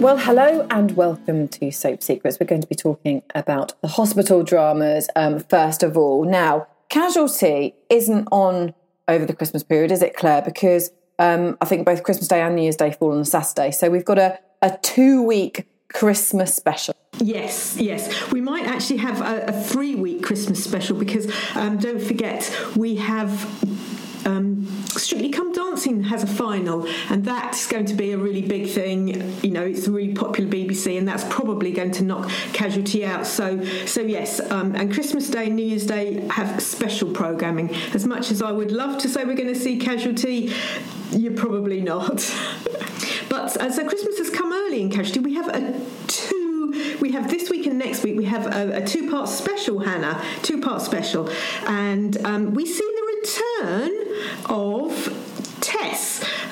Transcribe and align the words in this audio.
Well, 0.00 0.16
hello 0.16 0.66
and 0.70 0.96
welcome 0.96 1.46
to 1.48 1.70
Soap 1.70 2.02
Secrets. 2.02 2.40
We're 2.40 2.46
going 2.46 2.62
to 2.62 2.66
be 2.66 2.74
talking 2.74 3.22
about 3.34 3.78
the 3.82 3.88
hospital 3.88 4.42
dramas 4.42 5.10
um, 5.14 5.40
first 5.40 5.82
of 5.82 5.94
all. 5.94 6.24
Now, 6.24 6.68
Casualty 6.88 7.74
isn't 7.90 8.26
on 8.32 8.72
over 9.08 9.26
the 9.26 9.34
Christmas 9.34 9.62
period, 9.62 9.92
is 9.92 10.00
it, 10.00 10.16
Claire? 10.16 10.40
Because 10.40 10.90
um, 11.18 11.58
I 11.60 11.66
think 11.66 11.84
both 11.84 12.02
Christmas 12.02 12.28
Day 12.28 12.40
and 12.40 12.56
New 12.56 12.62
Year's 12.62 12.76
Day 12.76 12.92
fall 12.92 13.12
on 13.12 13.18
a 13.18 13.24
Saturday. 13.26 13.72
So 13.72 13.90
we've 13.90 14.06
got 14.06 14.18
a, 14.18 14.38
a 14.62 14.78
two 14.80 15.22
week 15.22 15.66
Christmas 15.92 16.54
special. 16.54 16.94
Yes, 17.18 17.76
yes. 17.76 18.32
We 18.32 18.40
might 18.40 18.66
actually 18.66 19.00
have 19.00 19.20
a, 19.20 19.48
a 19.48 19.52
three 19.52 19.96
week 19.96 20.22
Christmas 20.22 20.64
special 20.64 20.96
because 20.96 21.30
um, 21.54 21.76
don't 21.76 22.00
forget, 22.00 22.50
we 22.74 22.96
have 22.96 23.30
um, 24.26 24.66
Strictly 24.86 25.28
Come 25.28 25.49
Has 25.80 26.22
a 26.22 26.26
final, 26.26 26.86
and 27.08 27.24
that's 27.24 27.66
going 27.66 27.86
to 27.86 27.94
be 27.94 28.12
a 28.12 28.18
really 28.18 28.42
big 28.42 28.68
thing. 28.68 29.08
You 29.42 29.50
know, 29.50 29.62
it's 29.64 29.86
a 29.86 29.90
really 29.90 30.12
popular 30.12 30.50
BBC, 30.50 30.98
and 30.98 31.08
that's 31.08 31.24
probably 31.24 31.72
going 31.72 31.90
to 31.92 32.04
knock 32.04 32.28
Casualty 32.52 33.06
out. 33.06 33.26
So, 33.26 33.64
so 33.86 34.02
yes, 34.02 34.40
um, 34.50 34.74
and 34.74 34.92
Christmas 34.92 35.30
Day 35.30 35.46
and 35.46 35.56
New 35.56 35.64
Year's 35.64 35.86
Day 35.86 36.20
have 36.28 36.62
special 36.62 37.10
programming. 37.10 37.74
As 37.94 38.06
much 38.06 38.30
as 38.30 38.42
I 38.42 38.52
would 38.52 38.72
love 38.72 38.98
to 38.98 39.08
say 39.08 39.24
we're 39.24 39.34
going 39.34 39.54
to 39.54 39.58
see 39.58 39.78
Casualty, 39.78 40.52
you're 41.12 41.32
probably 41.32 41.80
not. 41.80 42.16
but 43.30 43.56
uh, 43.56 43.72
so 43.72 43.88
Christmas 43.88 44.18
has 44.18 44.28
come 44.28 44.52
early 44.52 44.82
in 44.82 44.90
Casualty. 44.90 45.20
We 45.20 45.34
have 45.36 45.48
a 45.48 45.80
two 46.08 46.98
we 47.00 47.12
have 47.12 47.30
this 47.30 47.48
week 47.48 47.66
and 47.66 47.78
next 47.78 48.02
week 48.04 48.16
we 48.16 48.26
have 48.26 48.46
a, 48.46 48.82
a 48.82 48.86
two 48.86 49.10
part 49.10 49.28
special 49.28 49.80
hannah 49.80 50.22
two 50.42 50.60
part 50.60 50.80
special 50.80 51.28
and 51.66 52.16
um, 52.24 52.54
we 52.54 52.64
see 52.64 52.78
the 52.78 53.10
return 53.20 53.90
of 54.48 55.19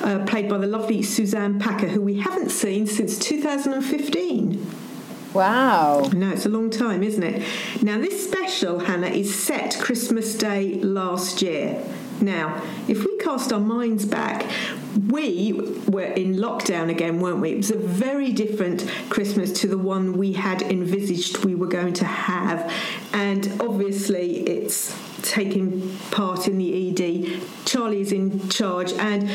uh, 0.01 0.25
played 0.25 0.49
by 0.49 0.57
the 0.57 0.67
lovely 0.67 1.01
Suzanne 1.01 1.59
Packer, 1.59 1.87
who 1.87 2.01
we 2.01 2.19
haven't 2.19 2.49
seen 2.49 2.87
since 2.87 3.17
2015. 3.19 4.67
Wow. 5.33 6.09
No, 6.11 6.31
it's 6.31 6.45
a 6.45 6.49
long 6.49 6.71
time, 6.71 7.03
isn't 7.03 7.21
it? 7.21 7.43
Now, 7.83 7.99
this 7.99 8.27
special, 8.27 8.79
Hannah, 8.79 9.07
is 9.07 9.37
set 9.37 9.77
Christmas 9.79 10.35
Day 10.35 10.75
last 10.81 11.41
year. 11.41 11.83
Now, 12.19 12.61
if 12.87 13.05
we 13.05 13.17
cast 13.17 13.53
our 13.53 13.59
minds 13.59 14.05
back, 14.05 14.49
we 15.07 15.53
were 15.87 16.03
in 16.03 16.35
lockdown 16.35 16.89
again, 16.89 17.21
weren't 17.21 17.39
we? 17.39 17.51
It 17.51 17.57
was 17.57 17.71
a 17.71 17.77
very 17.77 18.33
different 18.33 18.89
Christmas 19.09 19.51
to 19.61 19.67
the 19.67 19.77
one 19.77 20.17
we 20.17 20.33
had 20.33 20.63
envisaged 20.63 21.45
we 21.45 21.55
were 21.55 21.67
going 21.67 21.93
to 21.93 22.05
have. 22.05 22.71
And 23.13 23.61
obviously, 23.61 24.41
it's 24.41 24.97
taking 25.21 25.95
part 26.11 26.47
in 26.47 26.57
the 26.57 26.89
ED. 26.89 27.41
Charlie 27.65 28.01
is 28.01 28.11
in 28.11 28.49
charge. 28.49 28.91
And 28.93 29.29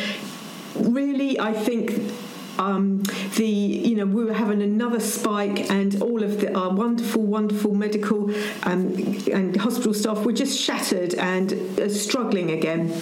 really, 0.77 1.39
I 1.39 1.53
think 1.53 2.13
um, 2.59 3.03
the 3.37 3.47
you 3.47 3.97
know 3.97 4.07
we 4.07 4.25
were 4.25 4.33
having 4.33 4.63
another 4.63 5.01
spike, 5.01 5.71
and 5.71 6.01
all 6.03 6.23
of 6.23 6.41
the, 6.41 6.57
our 6.57 6.71
wonderful, 6.71 7.23
wonderful 7.23 7.75
medical 7.75 8.31
um, 8.65 8.95
and 9.33 9.57
hospital 9.57 9.95
staff 9.95 10.25
were 10.25 10.33
just 10.33 10.59
shattered 10.59 11.15
and 11.15 11.53
uh, 11.81 11.89
struggling 11.89 12.51
again. 12.51 12.93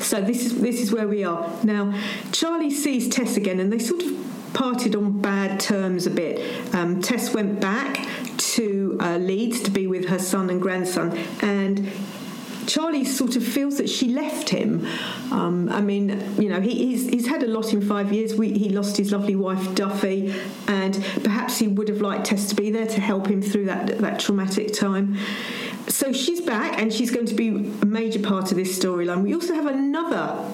So 0.00 0.20
this 0.20 0.44
is 0.46 0.60
this 0.60 0.80
is 0.80 0.92
where 0.92 1.08
we 1.08 1.24
are 1.24 1.50
now. 1.62 1.98
Charlie 2.32 2.70
sees 2.70 3.08
Tess 3.08 3.36
again, 3.36 3.60
and 3.60 3.72
they 3.72 3.78
sort 3.78 4.02
of 4.02 4.52
parted 4.54 4.96
on 4.96 5.20
bad 5.20 5.60
terms 5.60 6.06
a 6.06 6.10
bit. 6.10 6.74
Um, 6.74 7.02
Tess 7.02 7.34
went 7.34 7.60
back 7.60 8.06
to 8.38 8.96
uh, 9.00 9.18
Leeds 9.18 9.60
to 9.60 9.70
be 9.70 9.86
with 9.86 10.06
her 10.08 10.18
son 10.18 10.50
and 10.50 10.60
grandson, 10.60 11.16
and 11.40 11.90
Charlie 12.66 13.04
sort 13.04 13.36
of 13.36 13.44
feels 13.44 13.78
that 13.78 13.88
she 13.88 14.08
left 14.08 14.48
him. 14.48 14.86
Um, 15.30 15.68
I 15.68 15.80
mean, 15.80 16.08
you 16.40 16.48
know, 16.48 16.60
he, 16.60 16.74
he's, 16.74 17.08
he's 17.08 17.26
had 17.26 17.42
a 17.42 17.46
lot 17.46 17.72
in 17.72 17.80
five 17.80 18.12
years. 18.12 18.34
We, 18.34 18.52
he 18.52 18.68
lost 18.70 18.96
his 18.96 19.12
lovely 19.12 19.36
wife, 19.36 19.74
Duffy, 19.74 20.34
and 20.66 20.94
perhaps 21.22 21.58
he 21.58 21.68
would 21.68 21.88
have 21.88 22.00
liked 22.00 22.26
Tess 22.26 22.48
to 22.48 22.54
be 22.54 22.70
there 22.70 22.86
to 22.86 23.00
help 23.00 23.26
him 23.28 23.42
through 23.42 23.66
that, 23.66 23.98
that 23.98 24.20
traumatic 24.20 24.72
time. 24.72 25.16
So 25.88 26.12
she's 26.12 26.40
back, 26.40 26.80
and 26.80 26.92
she's 26.92 27.10
going 27.10 27.26
to 27.26 27.34
be 27.34 27.48
a 27.48 27.86
major 27.86 28.18
part 28.20 28.50
of 28.50 28.56
this 28.56 28.76
storyline. 28.76 29.22
We 29.22 29.34
also 29.34 29.54
have 29.54 29.66
another 29.66 30.44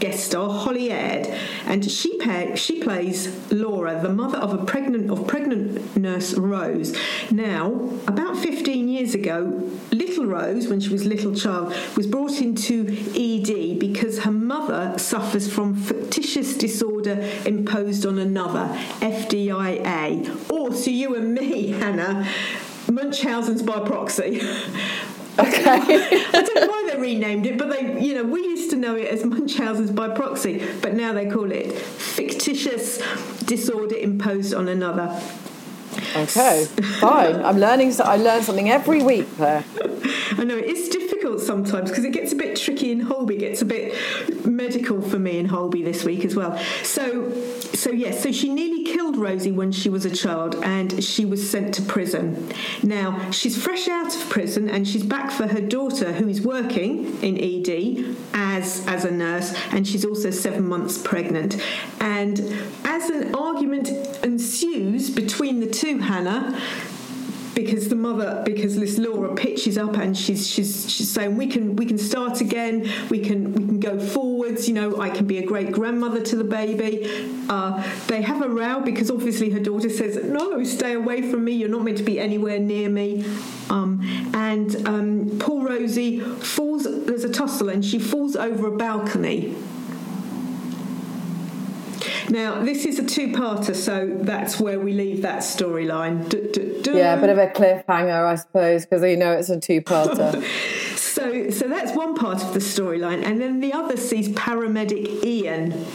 guest 0.00 0.24
star 0.24 0.50
Holly 0.50 0.90
Aird, 0.90 1.26
and 1.66 1.88
she 1.88 2.10
she 2.54 2.82
plays 2.82 3.50
Laura, 3.50 4.00
the 4.00 4.08
mother 4.08 4.38
of 4.38 4.52
a 4.54 4.64
pregnant 4.64 5.10
of 5.10 5.26
pregnant 5.26 5.96
nurse 5.96 6.34
Rose. 6.34 6.96
Now, 7.30 7.90
about 8.06 8.36
15 8.36 8.88
years 8.88 9.14
ago, 9.14 9.68
little 9.90 10.26
Rose, 10.26 10.68
when 10.68 10.80
she 10.80 10.90
was 10.90 11.06
a 11.06 11.08
little 11.08 11.34
child, 11.34 11.74
was 11.96 12.06
brought 12.06 12.40
into 12.40 12.86
ED 13.14 13.78
because 13.78 14.20
her 14.20 14.32
mother 14.32 14.98
suffers 14.98 15.52
from 15.52 15.74
fictitious 15.74 16.56
disorder 16.56 17.28
imposed 17.44 18.06
on 18.06 18.18
another, 18.18 18.68
FDIA, 19.00 20.50
or 20.50 20.70
to 20.70 20.90
you 20.90 21.16
and 21.16 21.34
me, 21.34 21.68
Hannah, 21.68 22.28
Munchausen's 22.90 23.62
by 23.62 23.80
proxy. 23.80 24.40
Okay. 25.40 25.70
I 26.34 26.42
don't 26.42 26.54
know 26.54 26.66
why 26.66 26.90
they 26.90 27.00
renamed 27.00 27.46
it, 27.46 27.58
but 27.58 27.70
they, 27.70 28.00
you 28.00 28.14
know, 28.14 28.24
we 28.24 28.40
used 28.40 28.70
to 28.70 28.76
know 28.76 28.94
it 28.94 29.08
as 29.08 29.24
Munchausen's 29.24 29.90
by 29.90 30.08
proxy, 30.08 30.66
but 30.82 30.94
now 30.94 31.12
they 31.12 31.28
call 31.30 31.50
it 31.50 31.72
fictitious 31.72 33.02
disorder 33.44 33.96
imposed 33.96 34.54
on 34.54 34.68
another. 34.68 35.20
Okay, 36.14 36.66
fine. 37.00 37.44
I'm 37.44 37.58
learning. 37.58 37.94
I 38.02 38.16
learn 38.16 38.42
something 38.42 38.70
every 38.70 39.02
week 39.02 39.36
there. 39.36 39.64
I 40.38 40.44
know 40.44 40.56
it's 40.56 40.88
difficult 40.88 41.09
sometimes 41.38 41.90
because 41.90 42.04
it 42.04 42.12
gets 42.12 42.32
a 42.32 42.36
bit 42.36 42.56
tricky 42.56 42.92
in 42.92 43.00
Holby. 43.00 43.36
It 43.36 43.40
gets 43.40 43.62
a 43.62 43.64
bit 43.64 44.46
medical 44.46 45.00
for 45.02 45.18
me 45.18 45.38
in 45.38 45.46
Holby 45.46 45.82
this 45.82 46.04
week 46.04 46.24
as 46.24 46.34
well. 46.34 46.58
So, 46.82 47.30
so 47.72 47.90
yes. 47.90 48.22
So 48.22 48.32
she 48.32 48.48
nearly 48.48 48.84
killed 48.84 49.16
Rosie 49.16 49.52
when 49.52 49.72
she 49.72 49.88
was 49.88 50.04
a 50.04 50.10
child, 50.10 50.56
and 50.62 51.02
she 51.02 51.24
was 51.24 51.48
sent 51.48 51.74
to 51.74 51.82
prison. 51.82 52.50
Now 52.82 53.30
she's 53.30 53.62
fresh 53.62 53.88
out 53.88 54.14
of 54.14 54.28
prison, 54.28 54.68
and 54.68 54.86
she's 54.86 55.04
back 55.04 55.30
for 55.30 55.46
her 55.46 55.60
daughter, 55.60 56.12
who 56.12 56.28
is 56.28 56.40
working 56.40 57.22
in 57.22 57.36
ED 57.38 58.16
as 58.34 58.86
as 58.86 59.04
a 59.04 59.10
nurse, 59.10 59.54
and 59.72 59.86
she's 59.86 60.04
also 60.04 60.30
seven 60.30 60.66
months 60.66 60.98
pregnant. 60.98 61.60
And 62.00 62.40
as 62.84 63.10
an 63.10 63.34
argument 63.34 63.88
ensues 64.22 65.10
between 65.10 65.60
the 65.60 65.66
two, 65.66 65.98
Hannah 65.98 66.60
because 67.54 67.88
the 67.88 67.96
mother 67.96 68.42
because 68.44 68.76
this 68.76 68.98
Laura 68.98 69.34
pitches 69.34 69.76
up 69.76 69.96
and 69.96 70.16
she's 70.16 70.48
she's 70.48 70.90
she's 70.90 71.10
saying 71.10 71.36
we 71.36 71.46
can 71.46 71.76
we 71.76 71.86
can 71.86 71.98
start 71.98 72.40
again. 72.40 72.90
We 73.08 73.20
can 73.20 73.52
we 73.52 73.64
can 73.66 73.80
go 73.80 73.98
forwards. 73.98 74.68
You 74.68 74.74
know 74.74 75.00
I 75.00 75.10
can 75.10 75.26
be 75.26 75.38
a 75.38 75.46
great 75.46 75.72
grandmother 75.72 76.20
to 76.22 76.36
the 76.36 76.44
baby. 76.44 77.08
Uh, 77.48 77.82
they 78.06 78.22
have 78.22 78.42
a 78.42 78.48
row 78.48 78.80
because 78.80 79.10
obviously 79.10 79.50
her 79.50 79.60
daughter 79.60 79.90
says 79.90 80.22
no 80.24 80.62
stay 80.64 80.94
away 80.94 81.30
from 81.30 81.44
me. 81.44 81.52
You're 81.52 81.68
not 81.68 81.82
meant 81.82 81.98
to 81.98 82.04
be 82.04 82.18
anywhere 82.20 82.58
near 82.58 82.88
me. 82.88 83.24
Um, 83.68 84.00
and 84.34 84.86
um, 84.86 85.38
poor 85.38 85.66
Rosie 85.66 86.20
falls 86.20 86.84
there's 87.06 87.24
a 87.24 87.32
tussle 87.32 87.68
and 87.68 87.84
she 87.84 87.98
falls 87.98 88.36
over 88.36 88.66
a 88.68 88.76
balcony 88.76 89.54
now, 92.30 92.62
this 92.62 92.84
is 92.84 93.00
a 93.00 93.04
two 93.04 93.28
parter, 93.28 93.74
so 93.74 94.06
that's 94.20 94.60
where 94.60 94.78
we 94.78 94.92
leave 94.92 95.22
that 95.22 95.40
storyline. 95.40 96.32
Yeah, 96.86 97.14
a 97.14 97.20
bit 97.20 97.30
of 97.30 97.38
a 97.38 97.48
cliffhanger, 97.48 98.24
I 98.24 98.36
suppose, 98.36 98.86
because 98.86 99.02
you 99.02 99.16
know 99.16 99.32
it's 99.32 99.50
a 99.50 99.58
two 99.58 99.82
parter. 99.82 100.40
so, 100.96 101.50
so 101.50 101.68
that's 101.68 101.92
one 101.92 102.14
part 102.14 102.42
of 102.44 102.54
the 102.54 102.60
storyline, 102.60 103.24
and 103.24 103.40
then 103.40 103.58
the 103.58 103.72
other 103.72 103.96
sees 103.96 104.28
paramedic 104.30 105.24
Ian. 105.24 105.86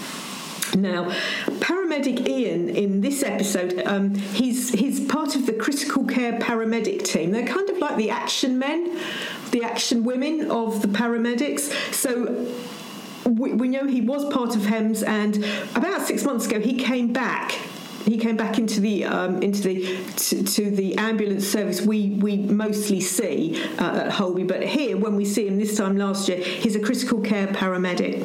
Now, 0.75 1.09
paramedic 1.45 2.27
Ian 2.27 2.67
in 2.67 2.99
this 2.99 3.23
episode, 3.23 3.81
um, 3.85 4.15
he's 4.15 4.71
he's 4.73 4.99
part 5.05 5.35
of 5.35 5.45
the 5.45 5.53
critical 5.53 6.03
care 6.03 6.33
paramedic 6.33 7.05
team. 7.05 7.31
They're 7.31 7.47
kind 7.47 7.69
of 7.69 7.77
like 7.77 7.95
the 7.95 8.09
action 8.09 8.59
men, 8.59 8.99
the 9.51 9.63
action 9.63 10.03
women 10.03 10.51
of 10.51 10.81
the 10.81 10.89
paramedics. 10.89 11.71
So 11.93 12.45
we, 13.25 13.53
we 13.53 13.67
know 13.67 13.85
he 13.85 14.01
was 14.01 14.25
part 14.33 14.55
of 14.55 14.63
HEMS, 14.63 15.03
and 15.03 15.43
about 15.75 16.05
six 16.05 16.23
months 16.23 16.45
ago 16.45 16.59
he 16.59 16.75
came 16.75 17.11
back. 17.11 17.51
He 18.05 18.19
came 18.19 18.37
back 18.37 18.59
into 18.59 18.81
the 18.81 19.03
um, 19.05 19.41
into 19.41 19.61
the 19.61 19.97
to, 20.17 20.43
to, 20.43 20.69
the 20.69 20.95
ambulance 20.97 21.47
service 21.47 21.81
we 21.81 22.09
we 22.09 22.37
mostly 22.37 23.01
see 23.01 23.59
uh, 23.79 24.01
at 24.01 24.11
Holby, 24.11 24.43
but 24.43 24.61
here 24.61 24.95
when 24.95 25.15
we 25.15 25.25
see 25.25 25.47
him 25.47 25.57
this 25.57 25.75
time 25.75 25.97
last 25.97 26.29
year, 26.29 26.37
he's 26.37 26.75
a 26.75 26.79
critical 26.79 27.19
care 27.19 27.47
paramedic, 27.47 28.21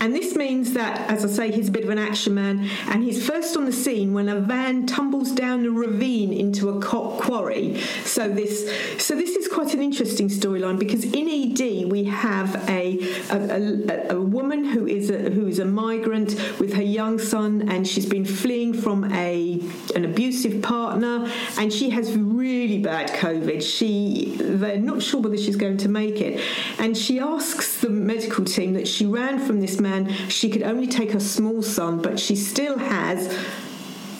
and 0.00 0.14
this 0.14 0.34
means 0.34 0.72
that, 0.72 1.10
as 1.10 1.26
I 1.26 1.28
say, 1.28 1.50
he's 1.52 1.68
a 1.68 1.70
bit 1.70 1.84
of 1.84 1.90
an 1.90 1.98
action 1.98 2.34
man, 2.34 2.66
and 2.88 3.02
he's 3.02 3.26
first 3.26 3.54
on 3.54 3.66
the 3.66 3.72
scene 3.72 4.14
when 4.14 4.30
a 4.30 4.40
van 4.40 4.86
tumbles 4.86 5.30
down 5.32 5.66
a 5.66 5.70
ravine 5.70 6.32
into 6.32 6.70
a 6.70 6.80
cop 6.80 7.20
quarry. 7.20 7.78
So 8.04 8.26
this 8.26 8.64
so 8.96 9.14
this 9.14 9.36
is 9.36 9.46
quite 9.46 9.74
an 9.74 9.82
interesting 9.82 10.28
storyline 10.28 10.78
because 10.78 11.04
in 11.04 11.28
ED 11.28 11.90
we 11.90 12.04
have 12.04 12.56
a 12.70 12.98
a, 13.30 14.08
a, 14.10 14.16
a 14.16 14.20
woman 14.20 14.64
who 14.64 14.86
is 14.86 15.10
a 15.10 15.28
who 15.30 15.46
is 15.46 15.58
a 15.58 15.66
migrant 15.66 16.30
with 16.58 16.72
her 16.72 16.82
young 16.82 17.18
son, 17.18 17.68
and 17.68 17.86
she's 17.86 18.06
been 18.06 18.24
fleeing 18.24 18.72
from 18.72 19.04
a 19.12 19.60
an 19.94 20.06
abusive 20.06 20.62
partner, 20.62 21.30
and 21.58 21.70
she 21.70 21.90
has 21.90 22.16
really 22.16 22.78
bad 22.78 23.10
COVID. 23.10 23.62
She 23.62 24.34
they're 24.38 24.78
not 24.78 25.02
sure 25.02 25.20
whether 25.20 25.36
she's 25.36 25.56
going 25.56 25.76
to 25.76 25.90
make 25.90 26.22
it, 26.22 26.42
and 26.78 26.96
she 26.96 27.20
asks 27.20 27.82
the 27.82 27.90
medical 27.90 28.46
team 28.46 28.72
that 28.72 28.88
she 28.88 29.04
ran 29.04 29.38
from 29.38 29.60
this 29.60 29.78
man. 29.78 29.89
She 30.28 30.48
could 30.50 30.62
only 30.62 30.86
take 30.86 31.12
her 31.12 31.20
small 31.20 31.62
son, 31.62 32.00
but 32.02 32.18
she 32.18 32.36
still 32.36 32.78
has 32.78 33.32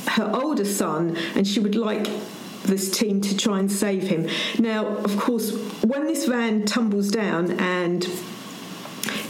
her 0.09 0.31
older 0.35 0.65
son, 0.65 1.17
and 1.35 1.47
she 1.47 1.61
would 1.61 1.75
like 1.75 2.07
this 2.65 2.91
team 2.91 3.21
to 3.23 3.37
try 3.37 3.59
and 3.59 3.71
save 3.71 4.03
him. 4.03 4.29
Now, 4.59 4.87
of 4.87 5.17
course, 5.19 5.53
when 5.83 6.07
this 6.07 6.27
van 6.27 6.67
tumbles 6.67 7.11
down 7.11 7.53
and 7.53 8.07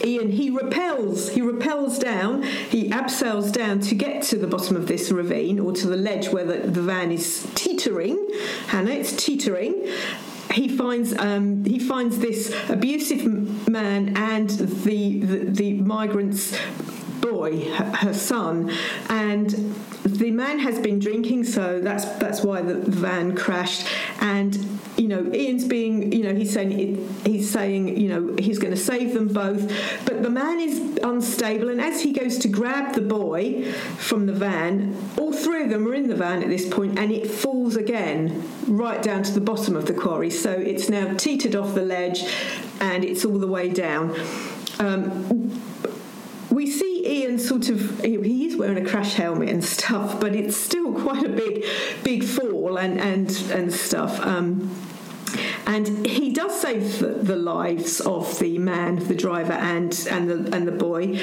Ian, 0.04 0.31
he 0.31 0.50
repels, 0.50 1.31
he 1.31 1.42
repels 1.42 1.98
down, 1.98 2.42
he 2.42 2.88
abseils 2.90 3.52
down 3.52 3.81
to 3.81 3.94
get 3.94 4.22
to 4.25 4.37
the 4.37 4.46
bottom 4.46 4.76
of 4.76 4.87
this 4.87 5.10
ravine 5.10 5.60
or 5.60 5.72
to 5.72 5.87
the 5.87 5.96
ledge 5.96 6.28
where 6.28 6.44
the, 6.44 6.69
the 6.69 6.82
van 6.82 7.12
is 7.12 7.46
teetering. 7.54 8.28
Hannah, 8.69 8.92
it's 8.92 9.12
teetering. 9.12 9.87
He 10.52 10.69
finds 10.69 11.17
um, 11.17 11.64
he 11.64 11.79
finds 11.79 12.19
this 12.19 12.55
abusive 12.69 13.69
man 13.69 14.17
and 14.17 14.50
the, 14.50 15.20
the, 15.20 15.37
the 15.44 15.73
migrants 15.75 16.56
boy, 17.20 17.64
her, 17.70 18.14
son, 18.14 18.70
and 19.08 19.50
the 20.05 20.31
man 20.31 20.58
has 20.58 20.78
been 20.78 20.99
drinking, 20.99 21.44
so 21.44 21.81
that's 21.81 22.05
that's 22.19 22.43
why 22.43 22.62
the 22.62 22.75
van 22.75 23.37
crashed. 23.37 23.87
And 24.20 24.81
you 24.96 25.08
know, 25.08 25.32
Ian's 25.32 25.64
being, 25.64 26.12
you 26.12 26.25
know, 26.25 26.34
he's 26.34 26.52
saying 26.52 27.22
he's 27.25 27.50
saying, 27.50 27.96
you 27.96 28.08
know, 28.08 28.37
he's 28.38 28.58
going 28.58 28.72
to 28.72 28.81
save 28.81 29.14
them 29.14 29.28
both, 29.28 29.72
but 30.05 30.22
the 30.22 30.31
man 30.31 30.61
is 30.61 30.99
unstable. 31.02 31.69
And 31.69 31.81
as 31.81 32.02
he 32.02 32.12
goes 32.12 32.38
to 32.38 32.49
grab 32.49 32.94
the 32.94 33.00
boy 33.00 33.73
from 33.96 34.26
the 34.26 34.32
van, 34.32 34.96
all 35.19 35.32
three 35.32 35.64
of 35.64 35.70
them 35.70 35.87
are 35.88 35.94
in 35.94 36.08
the 36.08 36.16
van 36.16 36.43
at 36.43 36.49
this 36.49 36.69
point, 36.69 36.99
and 36.99 37.11
it 37.11 37.31
falls 37.31 37.76
again 37.76 38.43
right 38.66 39.02
down 39.02 39.23
to 39.23 39.32
the 39.32 39.40
bottom 39.40 39.76
of 39.76 39.87
the 39.87 39.94
quarry. 39.94 40.31
So 40.31 40.52
it's 40.52 40.88
now 40.88 41.14
teetered 41.14 41.56
off 41.56 41.75
the 41.75 41.84
ledge, 41.84 42.25
and 42.81 43.05
it's 43.05 43.25
all 43.25 43.38
the 43.38 43.46
way 43.46 43.69
down. 43.69 44.14
Um, 44.78 45.61
we 46.50 46.66
see 46.66 46.89
Ian 47.06 47.38
sort 47.38 47.69
of 47.69 48.00
he 48.00 48.47
is 48.47 48.56
wearing 48.56 48.85
a 48.85 48.88
crash 48.88 49.14
helmet 49.14 49.49
and 49.49 49.64
stuff, 49.64 50.20
but 50.20 50.35
it's 50.35 50.56
still 50.56 50.93
quite 51.02 51.25
a 51.25 51.29
big 51.29 51.64
big 52.02 52.25
fall 52.25 52.79
and 52.79 53.00
and 53.00 53.31
and 53.52 53.73
stuff. 53.73 54.20
Um, 54.20 54.75
and 55.67 56.05
he 56.06 56.32
does 56.32 56.61
save 56.61 56.99
the, 56.99 57.37
lives 57.37 58.00
of 58.00 58.38
the 58.41 58.58
man, 58.58 58.97
the 58.97 59.14
driver, 59.14 59.52
and 59.52 59.93
and 60.11 60.29
the 60.29 60.56
and 60.56 60.67
the 60.67 60.73
boy, 60.73 61.20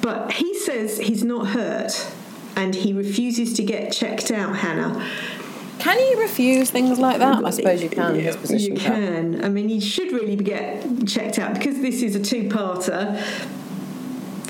but 0.00 0.32
he 0.32 0.58
says 0.58 0.98
he's 0.98 1.22
not 1.22 1.48
hurt, 1.48 2.12
and 2.56 2.74
he 2.74 2.92
refuses 2.92 3.54
to 3.54 3.62
get 3.62 3.92
checked 3.92 4.30
out. 4.30 4.56
Hannah. 4.56 5.08
Can 5.78 5.98
you 5.98 6.20
refuse 6.20 6.70
things 6.70 6.98
like 6.98 7.18
that? 7.18 7.44
I 7.44 7.50
suppose 7.50 7.82
you 7.82 7.90
can. 7.90 8.14
Yeah, 8.14 8.36
you 8.48 8.74
can. 8.74 9.44
I 9.44 9.48
mean, 9.48 9.68
he 9.68 9.80
should 9.80 10.12
really 10.12 10.36
get 10.36 11.06
checked 11.06 11.38
out 11.38 11.54
because 11.54 11.80
this 11.80 12.00
is 12.00 12.16
a 12.16 12.20
two-parter 12.20 13.20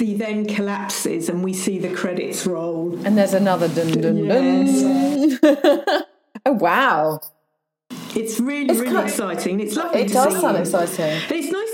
the 0.05 0.13
then 0.15 0.47
collapses 0.47 1.31
and 1.31 1.43
we 1.43 1.55
see 1.55 1.79
the 1.79 1.95
credits 1.95 2.47
roll. 2.47 2.95
And 3.07 3.17
there's 3.17 3.33
another 3.33 3.69
dun 3.69 4.01
dun 4.01 4.19
yes. 4.19 5.41
dun. 5.41 6.03
oh 6.47 6.53
wow. 6.53 7.21
It's 8.15 8.39
really, 8.39 8.71
it's 8.71 8.81
really 8.81 9.03
exciting. 9.03 9.61
It's 9.61 9.77
lovely. 9.77 10.03
It 10.03 10.13
does 10.13 10.41
sound 10.41 10.59
exciting. 10.59 11.23
It's 11.31 11.51
nice 11.51 11.74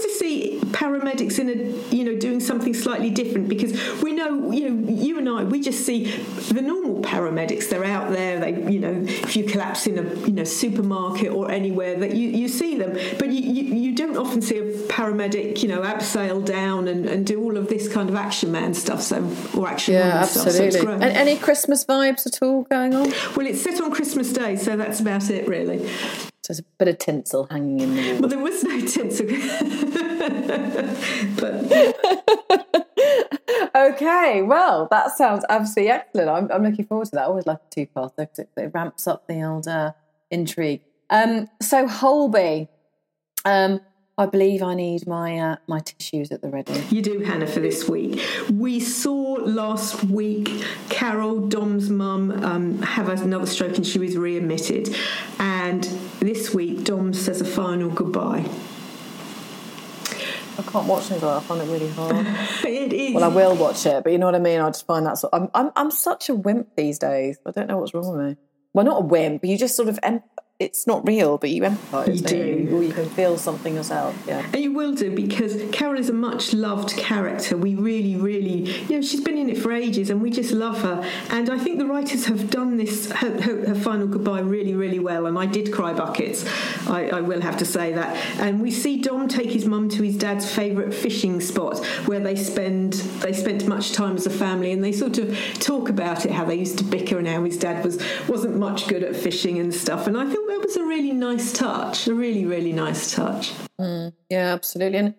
paramedics 0.81 1.39
in 1.39 1.51
a 1.51 1.95
you 1.95 2.05
know 2.05 2.17
doing 2.17 2.41
something 2.41 2.73
slightly 2.73 3.11
different 3.11 3.49
because 3.49 3.73
we 4.03 4.13
know 4.13 4.51
you 4.51 4.71
know 4.71 4.91
you 4.91 5.19
and 5.19 5.29
I 5.29 5.45
we 5.45 5.61
just 5.61 5.85
see 5.85 6.11
the 6.57 6.63
normal 6.63 7.03
paramedics. 7.03 7.69
They're 7.69 7.85
out 7.85 8.11
there. 8.11 8.41
They 8.41 8.53
you 8.73 8.79
know 8.79 8.95
if 9.05 9.37
you 9.37 9.45
collapse 9.45 9.87
in 9.87 9.99
a 9.99 10.15
you 10.27 10.33
know 10.33 10.45
supermarket 10.45 11.33
or 11.33 11.51
anywhere 11.51 11.99
that 11.99 12.15
you, 12.17 12.29
you 12.29 12.49
see 12.49 12.79
them, 12.79 12.93
but 13.19 13.29
you, 13.29 13.41
you, 13.43 13.75
you 13.75 13.95
don't 13.95 14.17
often 14.17 14.41
see 14.41 14.57
a 14.57 14.73
paramedic 14.89 15.63
you 15.63 15.69
know 15.69 15.83
abseil 15.83 16.43
down 16.45 16.89
and, 16.89 17.05
and 17.05 17.27
do 17.27 17.43
all 17.43 17.59
of 17.59 17.69
this 17.69 17.87
kind 17.93 18.09
of 18.09 18.17
action 18.17 18.51
man 18.51 18.73
stuff. 18.73 19.03
So 19.03 19.17
or 19.55 19.69
action 19.69 19.95
yeah, 19.95 20.23
absolutely. 20.23 20.71
Stuff, 20.71 20.83
so 20.83 20.93
and 20.93 21.05
any 21.05 21.37
Christmas 21.37 21.85
vibes 21.85 22.27
at 22.27 22.43
all 22.43 22.63
going 22.63 22.95
on? 22.95 23.13
Well, 23.37 23.47
it's 23.47 23.61
set 23.61 23.81
on 23.83 23.91
Christmas 23.91 24.33
Day, 24.33 24.57
so 24.57 24.79
that's 24.79 25.01
about 25.01 25.29
it 25.29 25.47
really. 25.47 25.87
So 26.43 26.55
there's 26.55 26.61
a 26.61 26.65
bit 26.79 26.89
of 26.89 26.99
tinsel 26.99 27.47
hanging 27.51 27.81
in 27.81 27.95
the 27.95 28.13
wall. 28.13 28.21
Well, 28.21 28.29
there 28.31 28.39
was 28.39 28.65
no 28.65 28.81
tinsel. 28.81 29.27
but 30.51 31.55
okay, 33.75 34.43
well, 34.43 34.89
that 34.91 35.17
sounds 35.17 35.45
absolutely 35.49 35.91
excellent. 35.91 36.29
I'm, 36.29 36.51
I'm 36.53 36.63
looking 36.63 36.87
forward 36.87 37.07
to 37.07 37.13
that. 37.13 37.23
I 37.23 37.25
always 37.25 37.47
like 37.47 37.59
a 37.59 37.75
two-part 37.75 38.17
because 38.17 38.39
it, 38.41 38.49
it, 38.57 38.71
ramps 38.75 39.07
up 39.07 39.27
the 39.27 39.43
old 39.45 39.69
uh, 39.69 39.93
intrigue. 40.31 40.83
Um, 41.09 41.49
so 41.61 41.87
Holby, 41.87 42.69
um, 43.45 43.81
I 44.19 44.27
believe 44.27 44.63
I 44.63 44.75
need 44.75 45.07
my 45.07 45.39
uh, 45.39 45.57
my 45.67 45.81
tissues 45.81 46.31
at 46.31 46.43
the 46.43 46.51
ready. 46.51 46.85
You 46.91 47.01
do, 47.01 47.21
Hannah, 47.21 47.47
for 47.47 47.61
this 47.61 47.89
week. 47.89 48.23
We 48.53 48.79
saw 48.81 49.39
last 49.41 50.05
week 50.05 50.65
Carol, 50.89 51.49
Dom's 51.49 51.89
mum, 51.89 52.45
um, 52.45 52.83
have 52.83 53.09
another 53.09 53.47
stroke 53.47 53.77
and 53.77 53.87
she 53.87 53.99
was 53.99 54.17
readmitted. 54.17 54.95
And 55.39 55.85
this 56.21 56.53
week, 56.53 56.85
Dom 56.85 57.15
says 57.15 57.41
a 57.41 57.47
final 57.47 57.89
goodbye. 57.89 58.47
I 60.59 60.63
can't 60.63 60.87
watch 60.87 61.05
things 61.05 61.23
like 61.23 61.33
that. 61.33 61.37
I 61.37 61.41
find 61.41 61.63
it 61.63 61.73
really 61.73 61.89
hard. 61.91 62.27
it 62.67 62.93
is. 62.93 63.15
Well, 63.15 63.25
I 63.25 63.29
will 63.29 63.57
watch 63.57 63.87
it, 63.87 64.03
but 64.05 64.13
you 64.13 64.19
know 64.19 64.27
what 64.27 64.35
I 64.35 64.41
mean. 64.41 64.61
I 64.61 64.69
just 64.69 64.87
find 64.87 65.07
that 65.07 65.19
sort. 65.19 65.33
I'm, 65.33 65.49
I'm 65.55 65.71
I'm 65.77 65.91
such 65.91 66.29
a 66.29 66.35
wimp 66.35 66.77
these 66.77 66.99
days. 66.99 67.39
I 67.47 67.51
don't 67.51 67.69
know 67.69 67.79
what's 67.79 67.95
wrong 67.95 68.17
with 68.17 68.27
me. 68.27 68.37
Well, 68.73 68.85
not 68.85 69.03
a 69.03 69.05
wimp. 69.05 69.43
But 69.43 69.51
you 69.51 69.59
just 69.59 69.77
sort 69.77 69.89
of 69.89 69.99
it's 70.61 70.87
not 70.87 71.09
real, 71.09 71.39
but 71.39 71.49
you 71.49 71.63
empathise. 71.63 72.17
You 72.17 72.23
do, 72.23 72.37
you? 72.37 72.77
or 72.77 72.83
you 72.83 72.93
can 72.93 73.09
feel 73.09 73.39
something 73.39 73.75
yourself. 73.75 74.15
Yeah, 74.27 74.45
and 74.45 74.63
you 74.63 74.75
will 74.75 74.95
do 74.95 75.11
because 75.11 75.57
Carol 75.73 75.99
is 75.99 76.11
a 76.11 76.13
much 76.13 76.53
loved 76.53 76.95
character. 76.99 77.57
We 77.57 77.75
really, 77.75 78.17
really, 78.17 78.71
you 78.83 78.97
know, 78.97 79.01
she's 79.03 79.23
been 79.23 79.39
in 79.39 79.49
it 79.49 79.57
for 79.57 79.73
ages, 79.73 80.11
and 80.11 80.21
we 80.21 80.31
just 80.31 80.53
love 80.53 80.83
her. 80.83 81.03
And 81.31 81.49
I 81.49 81.59
think 81.59 81.79
the 81.79 81.87
writers 81.87 82.27
have 82.27 82.51
done 82.51 82.77
this 82.77 83.11
her, 83.11 83.41
her, 83.41 83.69
her 83.69 83.75
final 83.75 84.07
goodbye 84.07 84.41
really, 84.41 84.75
really 84.75 84.99
well. 84.99 85.25
And 85.25 85.39
I 85.39 85.47
did 85.47 85.73
cry 85.73 85.95
buckets. 85.95 86.45
I, 86.87 87.09
I, 87.09 87.21
will 87.23 87.41
have 87.41 87.57
to 87.59 87.65
say 87.65 87.95
that. 87.95 88.15
And 88.39 88.61
we 88.61 88.71
see 88.71 89.01
Dom 89.01 89.29
take 89.29 89.51
his 89.51 89.65
mum 89.65 89.89
to 89.91 90.03
his 90.03 90.19
dad's 90.19 90.51
favourite 90.55 90.93
fishing 90.93 91.41
spot, 91.41 91.79
where 92.05 92.21
they 92.21 92.37
spend 92.37 92.93
they 93.23 93.33
spent 93.33 93.67
much 93.67 93.93
time 93.93 94.15
as 94.15 94.27
a 94.27 94.31
family, 94.31 94.73
and 94.73 94.85
they 94.85 94.93
sort 94.93 95.17
of 95.17 95.35
talk 95.55 95.89
about 95.89 96.27
it, 96.27 96.33
how 96.33 96.45
they 96.45 96.57
used 96.57 96.77
to 96.79 96.85
bicker, 96.85 97.19
and 97.19 97.27
how 97.27 97.43
his 97.45 97.57
dad 97.57 97.83
was 97.83 97.99
wasn't 98.29 98.59
much 98.59 98.89
good 98.89 99.03
at 99.03 99.17
fishing 99.17 99.59
and 99.59 99.73
stuff. 99.73 100.07
And 100.07 100.19
I 100.19 100.27
thought 100.27 100.50
that 100.51 100.65
was 100.65 100.77
a 100.77 100.85
really 100.85 101.13
nice 101.13 101.53
touch, 101.53 102.07
a 102.07 102.15
really, 102.15 102.45
really 102.45 102.73
nice 102.73 103.15
touch. 103.15 103.53
Mm, 103.81 104.13
yeah, 104.29 104.53
absolutely. 104.53 104.99
And 104.99 105.15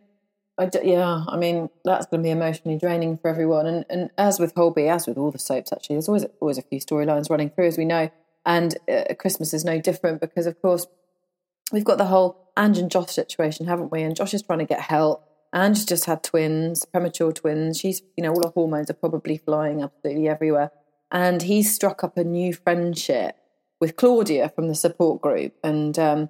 I 0.58 0.66
d- 0.68 0.80
yeah, 0.84 1.24
I 1.28 1.38
mean, 1.38 1.70
that's 1.84 2.06
going 2.06 2.22
to 2.22 2.28
be 2.28 2.32
emotionally 2.32 2.78
draining 2.78 3.18
for 3.18 3.30
everyone. 3.30 3.66
And, 3.66 3.86
and 3.90 4.10
as 4.18 4.40
with 4.40 4.54
Holby, 4.54 4.88
as 4.88 5.08
with 5.08 5.18
all 5.18 5.32
the 5.32 5.40
soaps, 5.40 5.72
actually, 5.72 5.96
there's 5.96 6.08
always, 6.08 6.26
always 6.40 6.58
a 6.58 6.62
few 6.62 6.80
storylines 6.80 7.30
running 7.30 7.50
through, 7.50 7.68
as 7.68 7.78
we 7.78 7.86
know. 7.86 8.10
And 8.46 8.78
uh, 8.92 9.14
Christmas 9.18 9.54
is 9.54 9.64
no 9.64 9.80
different 9.80 10.20
because, 10.20 10.46
of 10.46 10.62
course, 10.62 10.86
we've 11.72 11.86
got 11.86 11.98
the 11.98 12.06
whole 12.06 12.52
Ange 12.58 12.78
and 12.78 12.92
Josh 12.92 13.12
situation, 13.12 13.68
haven't 13.68 13.92
we? 13.92 14.02
And 14.04 14.16
Josh 14.16 14.34
is 14.34 14.42
trying 14.42 14.60
to 14.60 14.66
get 14.66 14.82
help. 14.82 15.28
Ange's 15.54 15.86
just 15.86 16.06
had 16.06 16.24
twins, 16.24 16.86
premature 16.86 17.32
twins. 17.32 17.80
She's, 17.80 18.02
you 18.18 18.24
know, 18.24 18.32
all 18.32 18.44
her 18.44 18.52
hormones 18.54 18.90
are 18.90 18.96
probably 18.96 19.38
flying 19.38 19.82
absolutely 19.82 20.28
everywhere. 20.28 20.72
And 21.12 21.42
he's 21.42 21.74
struck 21.74 22.04
up 22.04 22.18
a 22.18 22.24
new 22.24 22.54
friendship 22.54 23.36
with 23.82 23.98
Claudia 23.98 24.48
from 24.50 24.70
the 24.70 24.76
support 24.76 25.22
group, 25.22 25.54
and 25.64 26.00
um, 26.00 26.30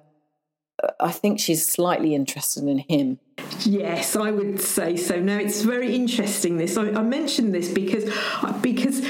I 0.98 1.12
think 1.12 1.38
she's 1.38 1.66
slightly 1.66 2.14
interested 2.14 2.64
in 2.64 2.78
him. 2.78 3.20
Yes, 3.60 4.16
I 4.16 4.30
would 4.30 4.60
say 4.60 4.96
so. 4.96 5.20
Now 5.20 5.38
it's 5.38 5.62
very 5.62 5.94
interesting. 5.94 6.56
This 6.56 6.76
I, 6.76 6.88
I 6.88 7.02
mentioned 7.02 7.54
this 7.54 7.70
because 7.70 8.12
because 8.60 9.06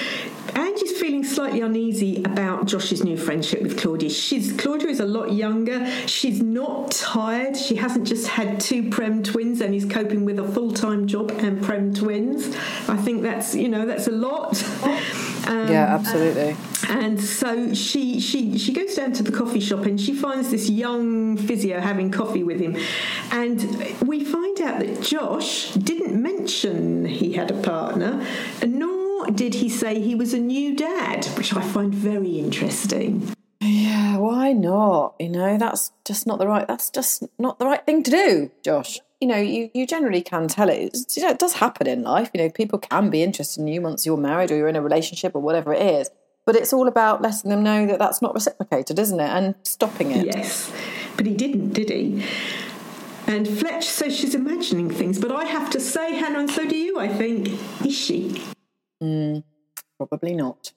Angie's 0.54 0.98
feeling 0.98 1.24
slightly 1.24 1.60
uneasy 1.60 2.22
about 2.24 2.66
Josh's 2.66 3.02
new 3.02 3.16
friendship 3.16 3.62
with 3.62 3.78
Claudia. 3.78 4.10
She's 4.10 4.52
Claudia 4.52 4.88
is 4.88 5.00
a 5.00 5.06
lot 5.06 5.32
younger. 5.32 5.86
She's 6.06 6.42
not 6.42 6.90
tired. 6.90 7.56
She 7.56 7.76
hasn't 7.76 8.06
just 8.06 8.26
had 8.26 8.60
two 8.60 8.90
prem 8.90 9.22
twins 9.22 9.60
and 9.60 9.74
is 9.74 9.84
coping 9.84 10.24
with 10.24 10.38
a 10.38 10.48
full 10.48 10.72
time 10.72 11.06
job 11.06 11.30
and 11.38 11.62
prem 11.62 11.94
twins. 11.94 12.54
I 12.88 12.96
think 12.96 13.22
that's 13.22 13.54
you 13.54 13.68
know 13.68 13.86
that's 13.86 14.08
a 14.08 14.12
lot. 14.12 14.62
Um, 15.46 15.68
yeah, 15.68 15.94
absolutely. 15.94 16.56
And 16.88 17.20
so 17.20 17.74
she 17.74 18.20
she 18.20 18.58
she 18.58 18.72
goes 18.72 18.94
down 18.94 19.12
to 19.12 19.22
the 19.22 19.32
coffee 19.32 19.60
shop 19.60 19.86
and 19.86 20.00
she 20.00 20.12
finds 20.12 20.50
this 20.50 20.68
young 20.68 21.36
physio 21.36 21.80
having 21.80 22.10
coffee 22.10 22.42
with 22.42 22.60
him, 22.60 22.76
and 23.30 23.62
we 24.06 24.24
find 24.24 24.60
out 24.60 24.80
that 24.80 25.02
Josh 25.02 25.72
didn't 25.74 26.20
mention 26.20 27.06
he 27.06 27.32
had 27.32 27.50
a 27.50 27.60
partner, 27.62 28.26
nor 28.66 29.26
did 29.26 29.54
he 29.54 29.68
say 29.68 30.00
he 30.00 30.14
was 30.14 30.34
a 30.34 30.38
new 30.38 30.76
dad, 30.76 31.26
which 31.36 31.54
I 31.54 31.62
find 31.62 31.94
very 31.94 32.38
interesting. 32.38 33.34
Yeah, 33.60 34.18
why 34.18 34.52
not? 34.52 35.14
You 35.20 35.28
know, 35.28 35.56
that's 35.56 35.92
just 36.04 36.26
not 36.26 36.38
the 36.38 36.46
right. 36.46 36.66
That's 36.66 36.90
just 36.90 37.24
not 37.38 37.58
the 37.58 37.66
right 37.66 37.84
thing 37.86 38.02
to 38.02 38.10
do, 38.10 38.50
Josh 38.62 38.98
you 39.22 39.28
know, 39.28 39.36
you, 39.36 39.70
you 39.72 39.86
generally 39.86 40.20
can 40.20 40.48
tell 40.48 40.68
it. 40.68 40.90
It's, 40.92 41.16
you 41.16 41.22
know, 41.22 41.30
it 41.30 41.38
does 41.38 41.52
happen 41.52 41.86
in 41.86 42.02
life. 42.02 42.28
You 42.34 42.42
know, 42.42 42.50
people 42.50 42.80
can 42.80 43.08
be 43.08 43.22
interested 43.22 43.60
in 43.60 43.68
you 43.68 43.80
once 43.80 44.04
you're 44.04 44.16
married 44.16 44.50
or 44.50 44.56
you're 44.56 44.66
in 44.66 44.74
a 44.74 44.82
relationship 44.82 45.36
or 45.36 45.40
whatever 45.40 45.72
it 45.72 45.80
is. 45.80 46.10
But 46.44 46.56
it's 46.56 46.72
all 46.72 46.88
about 46.88 47.22
letting 47.22 47.48
them 47.48 47.62
know 47.62 47.86
that 47.86 48.00
that's 48.00 48.20
not 48.20 48.34
reciprocated, 48.34 48.98
isn't 48.98 49.20
it? 49.20 49.30
And 49.30 49.54
stopping 49.62 50.10
it. 50.10 50.26
Yes. 50.26 50.72
But 51.16 51.26
he 51.26 51.34
didn't, 51.34 51.72
did 51.72 51.90
he? 51.90 52.26
And 53.28 53.46
Fletch 53.46 53.84
says 53.84 54.16
she's 54.16 54.34
imagining 54.34 54.90
things. 54.90 55.20
But 55.20 55.30
I 55.30 55.44
have 55.44 55.70
to 55.70 55.78
say, 55.78 56.16
Hannah, 56.16 56.40
and 56.40 56.50
so 56.50 56.68
do 56.68 56.76
you, 56.76 56.98
I 56.98 57.06
think, 57.06 57.46
is 57.86 57.96
she? 57.96 58.42
Mm, 59.00 59.44
probably 59.98 60.34
not. 60.34 60.72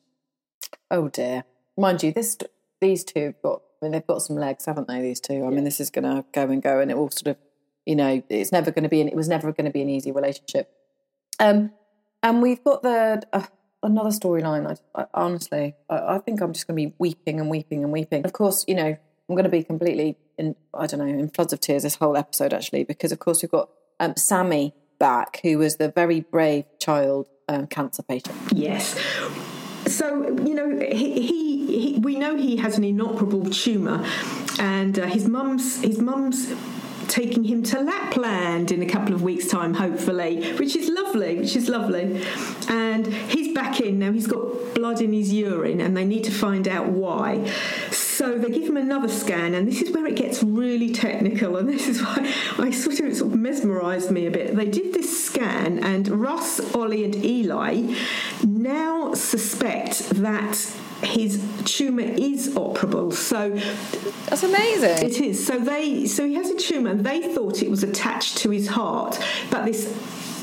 Oh 0.92 1.10
dear. 1.10 1.46
Mind 1.76 2.04
you, 2.04 2.12
this 2.12 2.38
these 2.80 3.04
two 3.04 3.26
have 3.26 3.42
got. 3.42 3.64
I 3.82 3.86
mean, 3.86 3.92
they've 3.94 4.06
got 4.06 4.22
some 4.22 4.36
legs, 4.36 4.66
haven't 4.66 4.88
they? 4.88 5.02
These 5.02 5.20
two. 5.20 5.46
I 5.46 5.50
mean, 5.50 5.64
this 5.64 5.80
is 5.80 5.90
going 5.90 6.04
to 6.04 6.24
go 6.32 6.44
and 6.44 6.62
go, 6.62 6.80
and 6.80 6.92
it 6.92 6.98
will 6.98 7.10
sort 7.10 7.36
of, 7.36 7.38
you 7.86 7.96
know, 7.96 8.24
it's 8.30 8.52
never 8.52 8.72
going 8.72 8.84
to 8.84 8.90
be. 8.90 9.02
An, 9.02 9.08
it 9.08 9.16
was 9.16 9.28
never 9.28 9.52
going 9.52 9.66
to 9.66 9.72
be 9.72 9.82
an 9.82 9.90
easy 9.90 10.12
relationship. 10.12 10.72
Um, 11.40 11.72
and 12.24 12.42
we've 12.42 12.64
got 12.64 12.82
the 12.82 13.22
uh, 13.32 13.46
another 13.84 14.10
storyline. 14.10 14.78
I, 14.96 15.02
I, 15.02 15.06
honestly, 15.14 15.76
I, 15.90 16.16
I 16.16 16.18
think 16.20 16.42
I'm 16.42 16.54
just 16.54 16.68
going 16.68 16.78
to 16.78 16.90
be 16.90 16.96
weeping 16.98 17.40
and 17.40 17.50
weeping 17.50 17.84
and 17.84 17.92
weeping. 17.92 18.26
Of 18.26 18.34
course, 18.34 18.66
you 18.68 18.76
know, 18.76 18.88
I'm 18.88 19.36
going 19.36 19.44
to 19.44 19.50
be 19.50 19.64
completely 19.64 20.18
in. 20.38 20.56
I 20.74 20.88
don't 20.88 21.00
know, 21.00 21.06
in 21.06 21.30
floods 21.30 21.54
of 21.54 21.60
tears 21.60 21.84
this 21.84 21.96
whole 21.96 22.18
episode 22.18 22.54
actually, 22.54 22.84
because 22.84 23.12
of 23.12 23.20
course 23.20 23.42
we've 23.42 23.52
got 23.52 23.70
um, 24.00 24.16
Sammy 24.16 24.74
back, 25.00 25.40
who 25.44 25.58
was 25.58 25.78
the 25.78 25.90
very 25.90 26.22
brave 26.22 26.66
child 26.80 27.30
um, 27.48 27.68
cancer 27.68 28.04
patient. 28.04 28.36
Yes. 28.52 29.00
So 29.88 30.24
you 30.44 30.56
know 30.56 30.80
he, 30.80 31.28
he, 31.28 31.92
he 31.92 32.00
we 32.00 32.18
know 32.18 32.36
he 32.36 32.58
has 32.58 32.78
an 32.78 32.84
inoperable 32.84 33.46
tumour, 33.52 34.04
and 34.60 34.98
uh, 34.98 35.06
his 35.06 35.28
mum's 35.28 35.82
his 35.82 36.00
mum's 36.00 36.52
taking 37.08 37.44
him 37.44 37.64
to 37.64 37.82
Lapland 37.82 38.72
in 38.72 38.82
a 38.82 38.86
couple 38.86 39.14
of 39.14 39.22
weeks' 39.22 39.48
time, 39.48 39.74
hopefully, 39.74 40.54
which 40.54 40.76
is 40.76 40.90
lovely, 40.90 41.38
which 41.38 41.56
is 41.56 41.70
lovely. 41.70 42.24
And 42.68 43.08
he's 43.08 43.54
back 43.54 43.80
in 43.80 44.00
now. 44.00 44.12
He's 44.12 44.28
got 44.28 44.74
blood 44.76 45.02
in 45.02 45.14
his 45.14 45.32
urine, 45.34 45.82
and 45.82 45.96
they 45.96 46.06
need 46.06 46.24
to 46.26 46.32
find 46.32 46.68
out 46.68 46.88
why. 46.88 47.50
So 47.92 48.38
they 48.38 48.50
give 48.50 48.64
him 48.64 48.78
another 48.78 49.10
scan, 49.10 49.54
and 49.54 49.68
this 49.68 49.82
is 49.82 49.92
where 49.94 50.06
it 50.06 50.16
gets 50.16 50.42
really 50.44 50.92
technical, 50.92 51.58
and 51.58 51.68
this 51.76 51.88
is 51.88 52.02
why 52.02 52.34
I 52.58 52.72
sort 52.72 53.00
of 53.00 53.16
sort 53.16 53.34
of 53.34 53.40
mesmerised 53.40 54.12
me 54.12 54.26
a 54.26 54.32
bit. 54.32 54.56
They 54.56 54.66
did 54.66 54.94
this 54.94 55.26
scan, 55.26 55.80
and 55.80 56.08
Ross, 56.08 56.60
Ollie, 56.74 57.04
and 57.04 57.16
Eli 57.16 57.96
now 58.44 59.14
suspect 59.14 60.10
that 60.10 60.76
his 61.04 61.44
tumour 61.66 62.04
is 62.04 62.50
operable. 62.56 63.14
So 63.14 63.50
that's 64.28 64.44
amazing. 64.44 65.06
It 65.06 65.20
is. 65.20 65.46
So 65.46 65.60
they 65.60 66.06
so 66.06 66.26
he 66.26 66.36
has 66.36 66.50
a 66.50 66.56
tumour. 66.56 66.92
and 66.92 67.06
They 67.06 67.34
thought 67.34 67.62
it 67.62 67.70
was 67.70 67.84
attached 67.84 68.38
to 68.40 68.50
his 68.50 68.68
heart, 68.68 69.20
but 69.50 69.66
this 69.66 69.94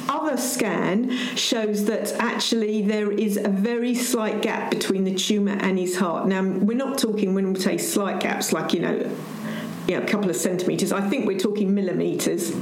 other 0.09 0.37
scan 0.37 1.11
shows 1.37 1.85
that 1.87 2.13
actually 2.19 2.83
there 2.83 3.11
is 3.11 3.37
a 3.37 3.49
very 3.49 3.95
slight 3.95 4.43
gap 4.43 4.71
between 4.71 5.05
the 5.05 5.15
tumour 5.15 5.57
and 5.61 5.79
his 5.79 5.97
heart. 5.97 6.27
Now, 6.27 6.43
we're 6.43 6.77
not 6.77 6.99
talking 6.99 7.35
when 7.35 7.53
we 7.53 7.61
say 7.61 7.79
slight 7.79 8.21
gaps 8.21 8.53
like, 8.53 8.75
you 8.75 8.81
know, 8.81 9.17
you 9.87 9.97
know, 9.97 10.03
a 10.03 10.07
couple 10.07 10.31
of 10.31 10.37
centimetres. 10.37 10.93
I 10.93 11.09
think 11.09 11.27
we're 11.27 11.39
talking 11.39 11.75
millimetres. 11.75 12.53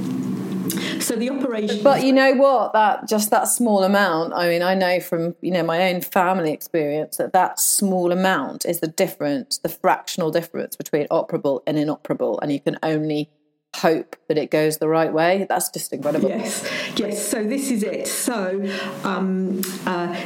So 1.01 1.15
the 1.15 1.29
operation. 1.29 1.83
But 1.83 2.03
you 2.03 2.13
know 2.13 2.33
what? 2.33 2.73
That 2.73 3.07
just 3.07 3.29
that 3.31 3.47
small 3.47 3.83
amount. 3.83 4.33
I 4.33 4.47
mean, 4.47 4.61
I 4.61 4.75
know 4.75 4.99
from 4.99 5.35
you 5.41 5.51
know 5.51 5.63
my 5.63 5.91
own 5.91 6.01
family 6.01 6.51
experience 6.51 7.17
that 7.17 7.33
that 7.33 7.59
small 7.59 8.11
amount 8.11 8.65
is 8.65 8.79
the 8.79 8.87
difference, 8.87 9.57
the 9.57 9.69
fractional 9.69 10.31
difference 10.31 10.75
between 10.75 11.07
operable 11.07 11.61
and 11.67 11.77
inoperable, 11.77 12.39
and 12.41 12.51
you 12.51 12.59
can 12.59 12.77
only 12.83 13.29
hope 13.77 14.15
that 14.27 14.37
it 14.37 14.51
goes 14.51 14.77
the 14.77 14.87
right 14.87 15.13
way. 15.13 15.45
That's 15.47 15.69
just 15.69 15.93
incredible. 15.93 16.29
Yes, 16.29 16.69
yes. 16.97 17.27
So 17.27 17.43
this 17.43 17.71
is 17.71 17.83
it. 17.83 18.07
So. 18.07 18.61
Um, 19.03 19.61
uh, 19.85 20.21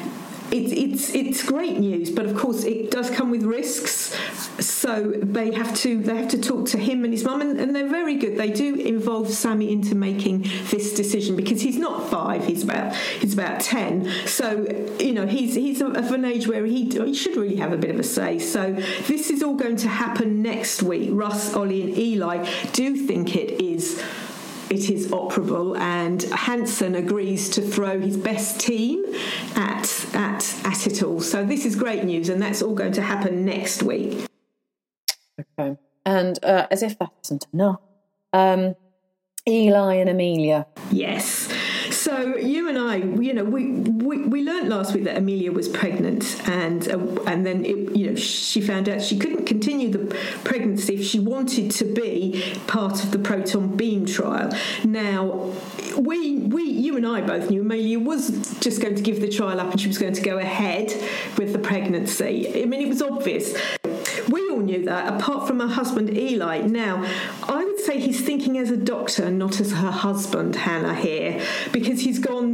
it, 0.52 0.72
it's 0.72 1.14
it's 1.14 1.44
great 1.44 1.78
news, 1.78 2.10
but 2.12 2.25
of 2.25 2.36
course 2.36 2.64
it 2.64 2.92
does 2.92 3.10
come 3.10 3.32
with 3.32 3.44
risks. 3.44 4.16
So 4.64 5.14
they 5.22 5.52
have 5.54 5.75
to 5.78 6.02
they 6.02 6.16
have 6.16 6.30
to 6.30 6.40
talk 6.40 6.68
to 6.70 6.78
him 6.78 7.04
and 7.04 7.14
his 7.14 7.24
mum, 7.24 7.42
and, 7.42 7.60
and, 7.60 7.75
they're 7.75 7.90
very 7.90 8.16
good. 8.16 8.38
They 8.38 8.52
do 8.52 8.75
involve 8.75 9.30
Sammy 9.30 9.72
into 9.72 9.96
making 9.96 10.44
this 10.70 10.94
decision 10.94 11.36
because 11.36 11.62
he's 11.62 11.78
not 11.78 12.10
five; 12.10 12.46
he's 12.46 12.64
about 12.64 12.96
he's 12.96 13.34
about 13.34 13.60
ten. 13.60 14.10
So 14.25 14.66
you 15.00 15.14
know 15.14 15.25
he's 15.25 15.56
he's 15.56 15.82
of 15.82 16.12
an 16.12 16.25
age 16.25 16.48
where 16.48 16.66
he, 16.66 16.90
he 16.90 17.14
should 17.14 17.36
really 17.36 17.58
have 17.58 17.74
a 17.74 17.78
bit 17.78 17.90
of 17.90 18.00
a 18.00 18.04
say. 18.04 18.40
So 18.40 18.74
this 19.08 19.30
is 19.30 19.44
all 19.44 19.56
going 19.56 19.78
to 19.78 19.90
happen 19.90 20.42
next 20.42 20.84
week. 20.84 21.10
Russ, 21.12 21.54
Ollie, 21.54 21.82
and 21.82 21.98
Eli 21.98 22.48
do 22.72 22.96
think 22.96 23.36
it 23.36 23.62
is 23.62 24.02
it 24.69 24.89
is 24.89 25.07
operable, 25.07 25.77
and 25.77 26.22
Hanssen 26.22 26.98
agrees 26.98 27.50
to 27.51 27.62
throw 27.62 28.00
his 28.00 28.17
best 28.17 28.60
team 28.60 29.03
at 29.55 30.05
at 30.13 30.55
at 30.65 30.88
it 30.88 31.03
all. 31.03 31.22
So 31.22 31.45
this 31.45 31.65
is 31.65 31.75
great 31.75 32.03
news, 32.03 32.29
and 32.29 32.41
that's 32.41 32.62
all 32.62 32.74
going 32.74 32.93
to 32.93 33.01
happen 33.01 33.45
next 33.45 33.84
week. 33.84 34.27
Okay, 35.39 35.77
and 36.05 36.43
uh, 36.43 36.67
as 36.72 36.84
if 36.84 36.98
that 37.00 37.12
isn't 37.24 37.48
enough, 37.53 37.79
um, 38.34 38.75
Eli 39.48 39.95
and 39.95 40.10
Amelia. 40.10 40.67
Yes. 40.91 41.54
So 42.05 42.38
you 42.38 42.69
and 42.69 42.77
I, 42.77 42.97
you 42.97 43.33
know, 43.33 43.43
we, 43.43 43.71
we, 43.71 44.19
we 44.19 44.43
learned 44.43 44.69
last 44.69 44.93
week 44.93 45.05
that 45.05 45.17
Amelia 45.17 45.51
was 45.51 45.67
pregnant, 45.67 46.39
and 46.47 46.88
uh, 46.88 47.00
and 47.25 47.43
then 47.43 47.65
it, 47.65 47.97
you 47.97 48.12
know 48.12 48.15
she 48.15 48.62
found 48.62 48.88
out 48.88 49.01
she 49.01 49.17
couldn't 49.17 49.47
continue 49.47 49.89
the 49.89 50.15
pregnancy 50.43 50.93
if 50.97 51.03
she 51.03 51.17
wanted 51.17 51.71
to 51.71 51.83
be 51.83 52.59
part 52.67 53.03
of 53.03 53.09
the 53.09 53.17
proton 53.17 53.75
beam 53.75 54.05
trial. 54.05 54.55
Now, 54.83 55.51
we 55.97 56.38
we 56.41 56.62
you 56.62 56.95
and 56.95 57.07
I 57.07 57.21
both 57.21 57.50
knew 57.50 57.62
Amelia 57.62 58.00
was 58.00 58.55
just 58.59 58.83
going 58.83 58.93
to 58.93 59.01
give 59.01 59.19
the 59.19 59.29
trial 59.29 59.59
up, 59.59 59.71
and 59.71 59.81
she 59.81 59.88
was 59.88 59.97
going 59.97 60.13
to 60.13 60.21
go 60.21 60.38
ahead 60.38 60.93
with 61.39 61.53
the 61.53 61.59
pregnancy. 61.59 62.62
I 62.62 62.65
mean, 62.65 62.81
it 62.81 62.88
was 62.88 63.01
obvious. 63.01 63.55
We 64.29 64.50
all 64.50 64.59
knew 64.59 64.85
that, 64.85 65.13
apart 65.13 65.47
from 65.47 65.59
her 65.59 65.67
husband 65.67 66.15
Eli. 66.15 66.62
Now, 66.62 67.03
I 67.43 67.63
would 67.63 67.79
say 67.79 68.00
he's 68.00 68.21
thinking 68.21 68.57
as 68.57 68.71
a 68.71 68.77
doctor, 68.77 69.29
not 69.29 69.59
as 69.59 69.71
her 69.71 69.91
husband, 69.91 70.55
Hannah, 70.55 70.95
here, 70.95 71.43
because 71.71 71.95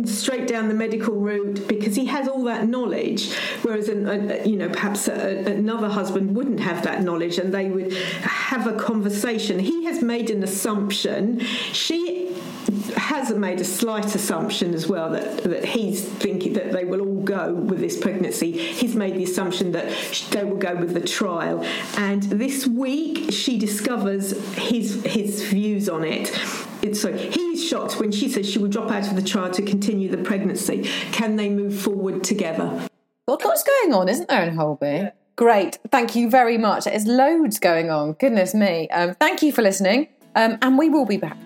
straight 0.07 0.47
down 0.47 0.67
the 0.67 0.73
medical 0.73 1.15
route 1.15 1.67
because 1.67 1.95
he 1.95 2.05
has 2.05 2.27
all 2.27 2.43
that 2.45 2.67
knowledge, 2.67 3.33
whereas, 3.61 3.89
an, 3.89 4.07
a, 4.07 4.45
you 4.47 4.55
know, 4.55 4.69
perhaps 4.69 5.07
a, 5.07 5.45
another 5.45 5.89
husband 5.89 6.35
wouldn't 6.35 6.59
have 6.59 6.83
that 6.83 7.01
knowledge 7.01 7.37
and 7.37 7.53
they 7.53 7.69
would 7.69 7.93
have 7.93 8.67
a 8.67 8.73
conversation. 8.73 9.59
He 9.59 9.85
has 9.85 10.01
made 10.01 10.29
an 10.29 10.43
assumption. 10.43 11.39
She 11.39 12.35
has 12.95 13.31
made 13.31 13.59
a 13.59 13.65
slight 13.65 14.15
assumption 14.15 14.73
as 14.73 14.87
well 14.87 15.09
that, 15.11 15.43
that 15.43 15.65
he's 15.65 16.03
thinking 16.05 16.53
that 16.53 16.71
they 16.71 16.85
will 16.85 17.01
all 17.01 17.21
go 17.21 17.53
with 17.53 17.79
this 17.79 17.97
pregnancy. 17.97 18.51
He's 18.51 18.95
made 18.95 19.15
the 19.15 19.23
assumption 19.23 19.71
that 19.73 19.91
they 20.31 20.43
will 20.43 20.57
go 20.57 20.75
with 20.75 20.93
the 20.93 21.01
trial. 21.01 21.63
And 21.97 22.23
this 22.23 22.67
week 22.67 23.31
she 23.31 23.57
discovers 23.57 24.31
his 24.55 25.03
his 25.03 25.43
views 25.43 25.89
on 25.89 26.03
it. 26.03 26.29
So 26.93 27.13
he's 27.13 27.65
shocked 27.65 27.99
when 27.99 28.11
she 28.11 28.27
says 28.27 28.49
she 28.49 28.59
will 28.59 28.67
drop 28.67 28.91
out 28.91 29.07
of 29.07 29.15
the 29.15 29.21
trial 29.21 29.51
to 29.51 29.61
continue 29.61 30.09
the 30.09 30.17
pregnancy. 30.17 30.83
Can 31.11 31.35
they 31.35 31.49
move 31.49 31.79
forward 31.79 32.23
together? 32.23 32.87
God, 33.27 33.43
what's 33.43 33.63
going 33.63 33.93
on, 33.93 34.09
isn't 34.09 34.27
there 34.27 34.43
in 34.43 34.55
Holby? 34.55 34.85
Yeah. 34.87 35.11
Great. 35.35 35.79
Thank 35.91 36.15
you 36.15 36.29
very 36.29 36.57
much. 36.57 36.85
There's 36.85 37.05
loads 37.05 37.59
going 37.59 37.89
on. 37.89 38.13
Goodness 38.13 38.53
me. 38.53 38.89
Um, 38.89 39.15
thank 39.15 39.41
you 39.41 39.51
for 39.51 39.61
listening. 39.61 40.07
Um, 40.35 40.57
and 40.61 40.77
we 40.77 40.89
will 40.89 41.05
be 41.05 41.17
back 41.17 41.37